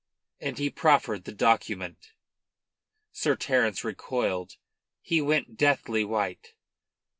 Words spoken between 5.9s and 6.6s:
white.